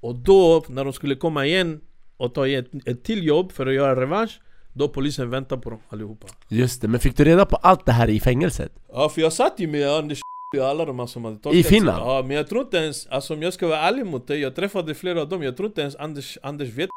[0.00, 1.80] Och då, när de skulle komma igen
[2.16, 4.40] och ta ett, ett till jobb för att göra revansch
[4.74, 7.92] Då polisen väntade på dem allihopa just det, men fick du reda på allt det
[7.92, 8.72] här i fängelset?
[8.92, 10.20] Ja för jag satt ju med Anders
[10.58, 11.98] och alla de här som hade torskat I Finland?
[11.98, 14.54] Ja men jag tror inte ens, alltså om jag ska vara ärlig mot dig Jag
[14.54, 16.90] träffade flera av dem, jag tror inte ens Anders, Anders vet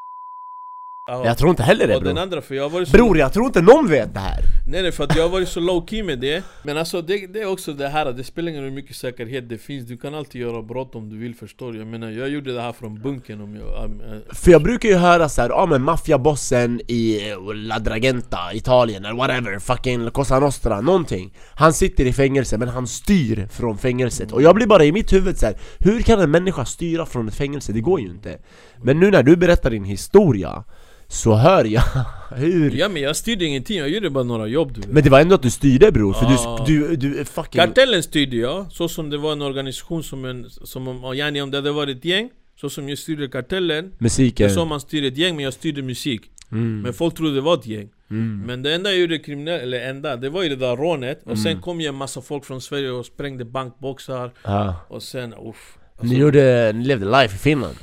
[1.07, 3.33] Ja, Jag tror inte heller det och den bror andra för jag så Bror, jag
[3.33, 4.43] tror inte någon vet det här!
[4.67, 6.43] Nej nej för att jag har varit så low key med det.
[6.63, 9.49] Men alltså det, det är också det här, det spelar ingen roll hur mycket säkerhet
[9.49, 9.87] det finns.
[9.87, 11.77] Du kan alltid göra brott om du vill förstår du?
[11.77, 13.85] Jag menar jag gjorde det här från bunkern om jag...
[13.85, 17.79] ähm, äh, För jag brukar ju höra så här, ja men maffiabossen i eh, La
[17.79, 21.33] Dragenta, Italien eller whatever, fucking Cosa Nostra, någonting.
[21.55, 24.31] Han sitter i fängelse men han styr från fängelset.
[24.31, 27.27] Och jag blir bara i mitt huvud så här, hur kan en människa styra från
[27.27, 27.71] ett fängelse?
[27.73, 28.37] Det går ju inte.
[28.83, 30.63] Men nu när du berättar din historia
[31.07, 31.83] så hör jag
[32.35, 35.09] hur Ja men jag styrde ingenting, jag gjorde bara några jobb du vet Men det
[35.09, 36.63] var ändå att du styrde bror, för Ah.
[36.67, 37.61] du, du, du fucking...
[37.61, 40.49] Kartellen styrde jag, så som det var en organisation som en...
[40.49, 42.29] Som om, yani om det hade varit ett gäng
[42.61, 45.53] Så som jag styrde kartellen Det Musiken är så man styr ett gäng men jag
[45.53, 46.81] styrde musik mm.
[46.81, 48.43] Men folk trodde det var ett gäng Mm.
[48.45, 51.31] Men det enda jag gjorde kriminellt, eller enda, det var ju det där rånet Och
[51.31, 51.37] Mm.
[51.43, 54.75] sen kom ju en massa folk från Sverige och sprängde bankboxar Ja.
[54.89, 57.75] Och sen uff Ni gjorde, ni levde life i Finland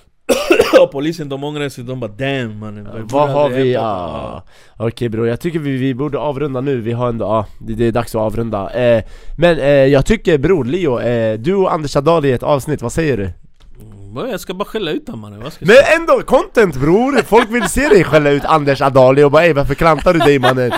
[0.93, 3.73] polisen de ångrade sig, de bara damn mannen Vad har vi?
[3.73, 4.43] Ja.
[4.77, 4.87] Ja.
[4.87, 7.87] Okej bror, jag tycker vi, vi borde avrunda nu, vi har ändå, ja, det, det
[7.87, 9.05] är dags att avrunda eh,
[9.39, 12.93] Men eh, jag tycker bror, Leo, eh, du och Anders Adali i ett avsnitt, vad
[12.93, 13.31] säger du?
[14.15, 17.23] Mm, Jag ska bara skälla ut honom mannen, Men ändå, content bror!
[17.23, 20.39] Folk vill se dig skälla ut Anders Adali och bara ey varför klantar du dig
[20.39, 20.73] mannen?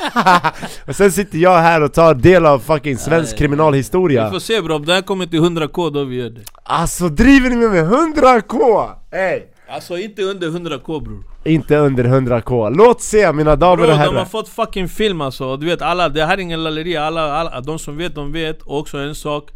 [0.86, 4.24] och sen sitter jag här och tar del av fucking svensk kriminalhistoria.
[4.24, 6.40] Vi får se bro, om det här kommer till 100k då vi gör det.
[6.62, 8.88] Alltså driver ni med mig 100k?
[9.10, 9.42] Ey!
[9.70, 13.96] Alltså inte under 100k bror Inte under 100k, låt se mina damer Bro, och de
[13.96, 17.32] har herrar fått fucking film alltså, du vet alla, det här är ingen lalleri, alla,
[17.32, 19.50] alla, de som vet de vet, och också en sak.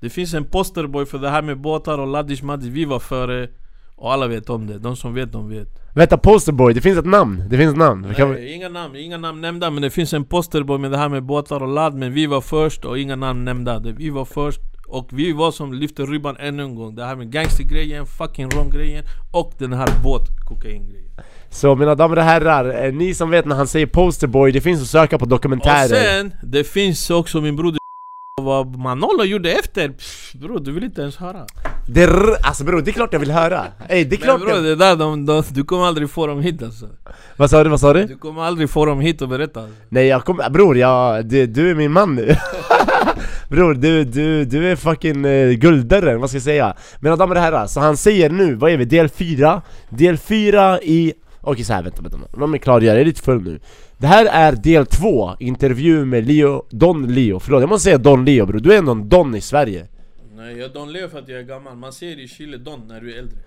[0.00, 3.48] Det finns en posterboy för det här med båtar och laddish maddish, vi var före
[4.00, 5.68] Och alla vet om det, de som vet de vet.
[5.94, 8.14] Vänta posterboy, det finns ett namn, det finns ett namn.
[8.14, 8.34] Kan vi...
[8.34, 11.22] Nej, inga namn, inga namn nämnda men det finns en posterboy med det här med
[11.22, 15.08] båtar och ladd Men vi var först och inga namn nämnda, vi var först och
[15.12, 16.94] vi var som lyfte ribban ännu en gång.
[16.94, 21.10] Det här med gangstergrejen, fucking romgrejen och den här båt-kokaingrejen.
[21.50, 24.82] Så mina damer och herrar, eh, ni som vet när han säger posterboy, det finns
[24.82, 27.78] att söka på Och dokumentärer sen, det finns också min broder
[28.40, 31.46] vad Manolo gjorde efter, Pff, bro du vill inte ens höra
[31.88, 33.64] Det är, alltså bror, det är klart jag vill höra!
[33.88, 34.64] Ey, det är Men klart bror jag...
[34.64, 36.86] det där, de, de, du kommer aldrig få dem hit alltså
[37.36, 38.04] Vad sa du, vad sa du?
[38.04, 39.74] Du kommer aldrig få dem hit och berätta alltså.
[39.88, 42.36] Nej jag kommer, bror jag, du, du är min man nu
[43.48, 46.76] Bror du, du, du är fucking uh, gulddörren, vad ska jag säga?
[47.00, 48.84] Mina damer och herrar, så han säger nu, vad är vi?
[48.84, 49.62] Del 4?
[49.88, 51.12] Del 4 i...
[51.40, 53.60] Okej så här, vänta, vänta, låt mig klargöra, jag är lite full nu.
[53.98, 58.24] Det här är del två, intervju med Leo, Don Leo, förlåt jag måste säga Don
[58.24, 59.86] Leo bror, du är ändå en Don i Sverige.
[60.36, 62.80] Nej jag är Don Leo för att jag är gammal, man säger i Chile Don
[62.88, 63.38] när du är äldre.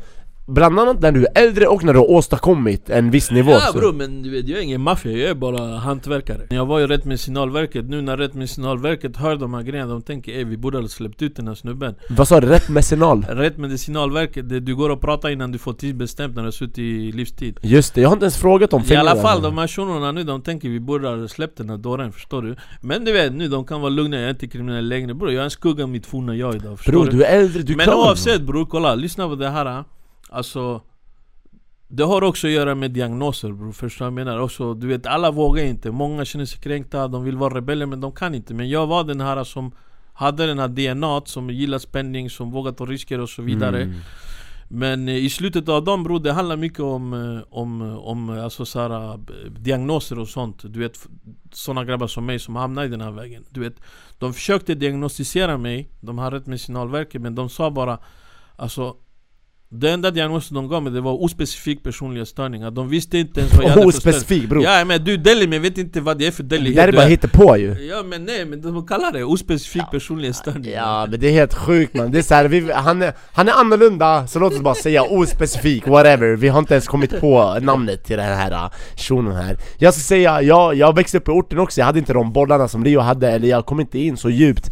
[0.51, 3.71] Bland annat när du är äldre och när du har åstadkommit en viss nivå Ja
[3.73, 6.47] bror men du vet, jag är ingen maffia, jag är bara hantverkare.
[6.49, 9.91] Jag var ju rätt med signalverket, nu när rätt med signalverket hör de här grejerna
[9.91, 11.95] De tänker ey vi borde ha släppt ut den här snubben.
[12.09, 12.47] Vad sa du?
[12.47, 13.25] Rätt mecenal?
[13.29, 16.51] Rätt med signalverket, det du går och pratar innan du får tidsbestämt när du har
[16.51, 17.59] suttit i livstid.
[17.61, 20.23] Just det, jag har inte ens frågat om I alla fall de här shunorna nu,
[20.23, 22.55] de tänker vi borde ha släppt den här dåren, förstår du?
[22.81, 25.39] Men du vet nu, de kan vara lugna, jag är inte kriminell längre bror Jag
[25.39, 27.11] är en skugga av mitt forna jag idag, förstår Bror du?
[27.11, 29.83] du är äldre, du Men klarar oavsett bror, kolla, lyssna på det här
[30.31, 30.81] Alltså
[31.87, 34.39] Det har också att göra med diagnoser bror, förstår du vad jag menar?
[34.39, 38.01] Också, du vet, alla vågar inte, många känner sig kränkta, de vill vara rebeller men
[38.01, 38.53] de kan inte.
[38.53, 39.71] Men jag var den här som
[40.13, 43.81] hade den här DNA som gillar spänning, som vågar ta risker och så vidare.
[43.81, 43.99] Mm.
[44.67, 48.43] Men eh, i slutet av dagen bror, det handlar mycket om, eh, om, om eh,
[48.43, 49.19] alltså, så här,
[49.59, 50.63] diagnoser och sånt.
[50.63, 51.07] Du vet,
[51.51, 53.43] såna grabbar som mig som hamnar i den här vägen.
[53.49, 53.75] Du vet,
[54.19, 57.99] de försökte diagnostisera mig, de har rätt med signalverket men de sa bara
[58.61, 58.95] Alltså
[59.73, 63.63] det enda diagnosen de gav mig det var ospecifik personlighetsstörningar De visste inte ens vad
[63.63, 64.63] jag hade för Ospecifik bror!
[64.63, 66.91] Ja men du Deli, men jag vet inte vad det är för Deli det är
[66.91, 67.87] bara hittepå ju!
[67.89, 71.93] Ja men nej, men de kallar det ospecifik personlighetsstörning Ja men det är helt sjukt
[71.93, 74.75] man, det är så här, vi, han, är, han är annorlunda, så låt oss bara
[74.75, 76.35] säga ospecifik, whatever.
[76.35, 79.57] Vi har inte ens kommit på namnet till den här shunon här.
[79.77, 82.67] Jag ska säga, jag, jag växte upp i orten också, jag hade inte de bollarna
[82.67, 84.71] som Leo hade, eller jag kom inte in så djupt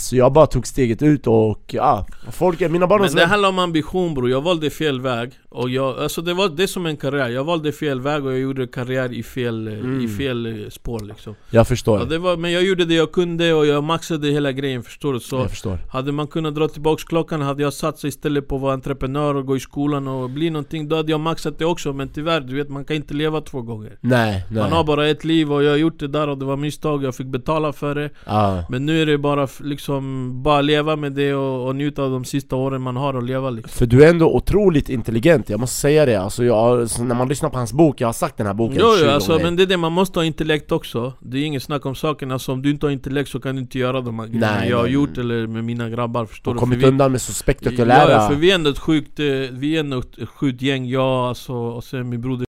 [0.00, 4.14] så jag bara tog steget ut och ja, folk, mina Men det handlar om ambition
[4.14, 7.44] bror, jag valde fel väg och jag, alltså det var det som en karriär, jag
[7.44, 10.00] valde fel väg och jag gjorde karriär i fel, eh, Mm.
[10.04, 11.34] i fel eh, spår liksom.
[11.50, 14.52] Jag förstår, ja, det var, Men jag gjorde det jag kunde och jag maxade hela
[14.52, 15.20] grejen förstår du?
[15.20, 15.78] Så jag förstår.
[15.92, 19.46] hade man kunnat dra tillbaks klockan hade jag satsat istället på att vara entreprenör och
[19.46, 21.92] gå i skolan och bli någonting Då hade jag maxat det också.
[21.92, 23.98] Men tyvärr, du vet man kan inte leva två gånger.
[24.00, 24.62] Nej, nej.
[24.62, 27.04] Man har bara ett liv och jag har gjort det där och det var misstag,
[27.04, 28.10] jag fick betala för det.
[28.26, 28.64] Ja.
[28.68, 32.24] Men nu är det bara liksom, bara leva med det och, och njuta av de
[32.24, 33.70] sista åren man har att leva liksom.
[33.78, 37.28] För du är ändå otroligt intelligent, jag måste säga det alltså jag, så när man
[37.28, 39.56] lyssnar på hans bok, jag har sagt den här boken Jo, 20 jo alltså, men
[39.56, 42.52] det är det, man måste ha intellekt också Det är inget snack om saken, alltså
[42.52, 44.76] om du inte har intellekt så kan du inte göra de här grejerna Nej, jag
[44.76, 44.92] har nej.
[44.92, 46.60] gjort eller med mina grabbar, förstår Och du?
[46.60, 49.76] kommit vi- undan med så spektakulära Ja, för vi är ändå ett sjukt, eh, vi
[49.76, 52.46] är ändå ett sjukt gäng, jag alltså, och sen min broder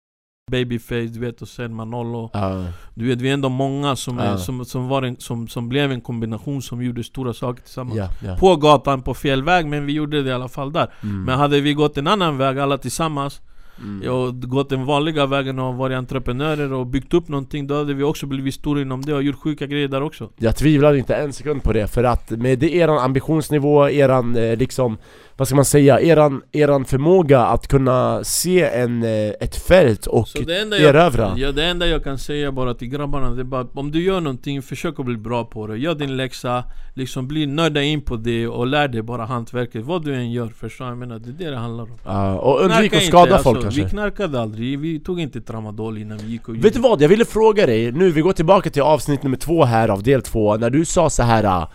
[0.52, 2.66] Babyface, du vet, och sen Manolo Ja.
[2.94, 5.92] Du vet, vi är ändå många som, är, som, som, var en, som, som blev
[5.92, 8.38] en kombination som gjorde stora saker tillsammans Ja, ja.
[8.38, 11.24] På gatan, på fel väg, men vi gjorde det i alla fall där Mm.
[11.24, 13.42] Men hade vi gått en annan väg alla tillsammans
[13.80, 14.12] Mm.
[14.12, 18.04] och gått den vanliga vägen och varit entreprenörer och byggt upp någonting Då hade vi
[18.04, 21.34] också blivit stora inom det och gjort sjuka grejer där också Jag tvivlar inte en
[21.34, 24.98] sekund på det, för att med det, eran ambitionsnivå, eran eh, liksom
[25.38, 26.00] Vad ska man säga?
[26.00, 30.90] Eran, eran förmåga att kunna se en, eh, ett fält och Så det enda, jag,
[30.90, 34.04] erövra ja, det enda jag kan säga bara till grabbarna det är bara Om du
[34.04, 38.02] gör någonting, försök att bli bra på det Gör din läxa, liksom bli nörda in
[38.02, 40.88] på det och lär dig bara hantverket Vad du än gör, förstår?
[40.88, 43.54] Jag menar, det är det det handlar om Ja, Och undvik att inte, skada alltså,
[43.54, 43.84] folk kanske.
[43.84, 47.02] Vi knarkade aldrig, vi tog inte tramadol innan vi gick och Vet du vad?
[47.02, 50.22] Jag ville fråga dig, nu vi går tillbaka till avsnitt nummer två här av del
[50.22, 51.68] två När du sa så här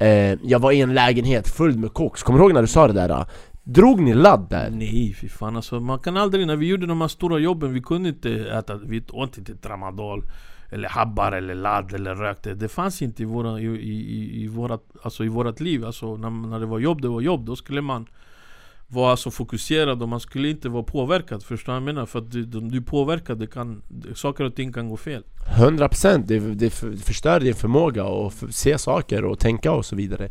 [0.00, 2.86] eh, Jag var i en lägenhet full med koks, kommer du ihåg när du sa
[2.86, 3.26] det där?
[3.62, 4.70] Drog ni ladd där?
[4.70, 5.56] Nej fy fan.
[5.56, 8.76] Alltså, man kan aldrig, när vi gjorde de här stora jobben, vi kunde inte äta,
[8.76, 10.24] vi åt inte tramadol
[10.70, 12.54] Eller habbar eller ladd eller rökte.
[12.54, 16.30] Det fanns inte i, våra, i, i, i, vårat, alltså i vårat liv, alltså när,
[16.30, 17.46] när det var jobb, det var jobb.
[17.46, 18.06] Då skulle man
[18.92, 22.06] vara alltså fokuserad och man skulle inte vara påverkad, förstår du vad jag menar?
[22.06, 23.82] För att du, om du är påverkad, det kan,
[24.14, 25.22] saker och ting kan gå fel
[25.56, 26.70] 100% det, det
[27.04, 30.30] förstör din förmåga att se saker och tänka och så vidare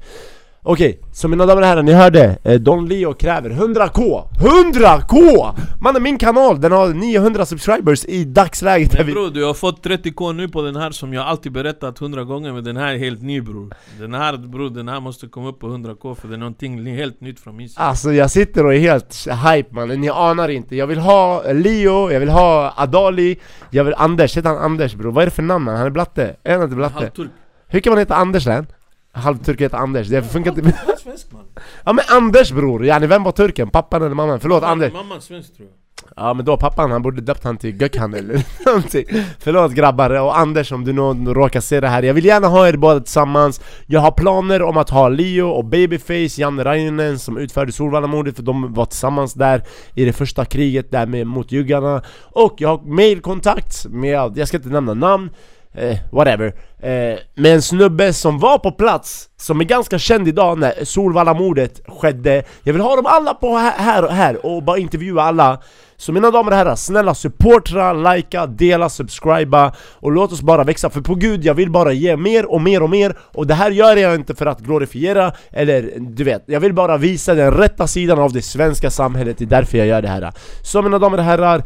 [0.64, 4.24] Okej, så mina damer och herrar, ni hörde eh, Don Leo kräver 100k!
[4.40, 5.54] 100k!
[5.82, 10.34] Mannen min kanal, den har 900 subscribers i dagsläget Men bror, du har fått 30k
[10.34, 13.22] nu på den här som jag alltid berättat 100 gånger Men den här är helt
[13.22, 16.38] ny bror Den här bror, den här måste komma upp på 100k för det är
[16.38, 20.10] någonting helt nytt från min sida Alltså jag sitter och är helt hype mannen, ni
[20.10, 23.40] anar inte Jag vill ha Leo, jag vill ha Adali,
[23.72, 25.12] jag vill Anders, heter han Anders bror?
[25.12, 25.68] Vad är det för namn?
[25.68, 26.36] Han är blatte?
[26.44, 27.00] Är han inte blatte?
[27.00, 27.30] Halvturk
[27.68, 28.68] Hur kan man heta Anders än?
[29.12, 30.62] Halvturk heter Anders, det funkar inte.
[30.86, 31.44] Han är svensk man.
[31.86, 33.70] Ja men Anders bror, yani vem var turken?
[33.70, 34.40] Pappan eller mamman?
[34.40, 34.94] Förlåt Anders.
[34.94, 35.76] Mamman svensk tror jag.
[36.16, 39.06] Ja men då pappan han borde döpt han till Gökhan eller någonting.
[39.40, 40.10] Förlåt grabbar.
[40.10, 42.04] Och Anders om du någon råkar se det här.
[42.04, 43.62] Jag vill gärna ha er båda tillsammans.
[43.86, 48.44] Jag har planer om att ha Leo och Babyface, Janne Rainen som utförde Solvallamordet för
[48.44, 49.64] de var tillsammans där
[49.96, 54.58] i det första kriget där med, mot juggarna Och jag har mailkontakt med, jag ska
[54.58, 55.30] inte nämna namn
[55.74, 56.48] eh, whatever.
[56.80, 61.82] Eh, Med en snubbe som var på plats, som är ganska känd idag när Solvallamordet
[61.88, 62.44] skedde.
[62.64, 65.62] Jag vill ha dem alla på här, här och här och bara intervjua alla.
[65.98, 70.90] Så mina damer och herrar, snälla supportra, likea, dela, subscriba Och låt oss bara växa,
[70.90, 73.72] för på gud jag vill bara ge mer och mer och mer Och det här
[73.72, 77.88] gör jag inte för att glorifiera, eller du vet Jag vill bara visa den rätta
[77.88, 80.32] sidan av det svenska samhället, det är därför jag gör det här.
[80.64, 81.64] Så mina damer och herrar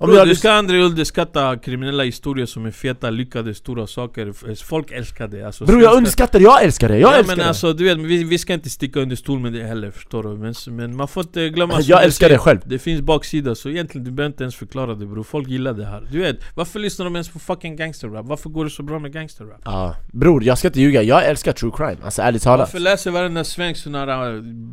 [0.00, 4.32] om Bro, du ska aldrig underskatta kriminella historier som är feta, lyckade, stora saker.
[4.64, 7.48] Folk älskar det alltså, Bror jag underskattar, jag älskar det, jag ja, älskar men det.
[7.48, 10.28] alltså du vet, vi, vi ska inte sticka under stol med det heller förstår du?
[10.28, 12.58] Men, men man får inte glömma Jag älskar det själv.
[12.64, 15.22] Det finns baksida, så egentligen du behöver inte ens förklara det bror.
[15.22, 16.08] Folk gillar det här.
[16.12, 18.26] Du vet, varför lyssnar de ens på fucking gangsterrap?
[18.26, 19.60] Varför går det så bra med gangsterrap?
[19.64, 22.58] Ja, bror jag ska inte ljuga, jag älskar true crime, alltså ärligt talat.
[22.68, 23.86] Varför läser varenda svensk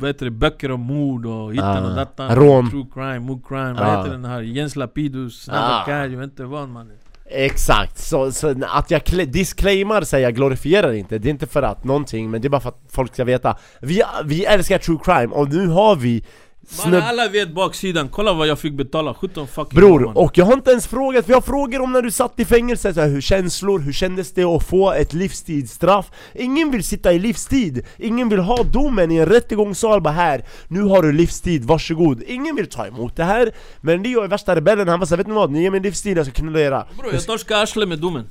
[0.06, 2.70] heter det, böcker om mord och hitten Ah, och dattan rån.
[2.70, 3.84] True crime, mord crime, Ah.
[3.86, 4.42] vad heter den här?
[4.42, 4.76] Jens
[5.16, 6.06] Lapidus, Snabba Ah.
[6.06, 6.96] Vet inte vad mannen
[7.28, 11.84] Exakt, så, så att jag disclaimar säger jag glorifierar inte, det är inte för att
[11.84, 15.34] någonting men det är bara för att folk ska veta Vi, vi älskar true crime
[15.34, 16.24] och nu har vi
[16.68, 17.02] Snubb...
[17.02, 20.16] alla vet baksidan, kolla vad jag fick betala, 17 fucking Bror, mannen.
[20.16, 22.94] och jag har inte ens frågat, vi har frågor om när du satt i fängelse,
[22.94, 26.10] så här, hur känslor, hur kändes det att få ett livstidsstraff?
[26.34, 30.00] Ingen vill sitta i livstid, ingen vill ha domen i en rättegångssal.
[30.00, 32.22] Bara här, nu har du livstid, varsågod.
[32.26, 35.26] Ingen vill ta emot det här, men Leo är värsta rebellen, han bara såhär, vet
[35.26, 35.50] ni vad?
[35.50, 38.28] Ni ger mig livstid, jag ska knulla era Bror jag torskar arslet med domen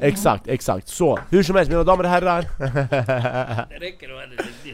[0.00, 2.44] Exakt, exakt, så, hur som helst mina damer och herrar.
[3.68, 4.20] Det räcker och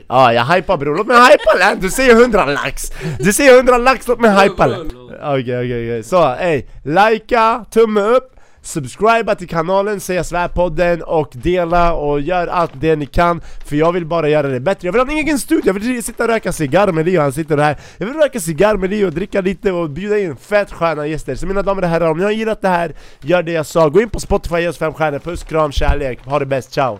[0.09, 2.83] Ja, jag hypar bror, låt mig hypa län, du säger 100 lax!
[3.18, 4.68] Du säger 100 lax, låt mig hypa.
[4.68, 11.94] Okej okej okej, så ey, likea, tumme upp Subscriba till kanalen, säga svärpodden och dela
[11.94, 13.40] och gör allt det ni kan.
[13.66, 16.03] För jag vill bara göra det bättre, jag vill ha en egen studio, jag vill
[16.03, 17.77] sitta och röka cigarr med Leo, han sitter här.
[17.98, 21.35] Jag vill röka cigarr med Leo, dricka lite och bjuda in fett sköna gäster.
[21.35, 23.88] Så mina damer och herrar, om ni har gillat det här, gör det jag sa.
[23.88, 26.98] Gå in på Spotify, ge oss fem stjärnor, puss, kram, kärlek, ha det bäst, ciao!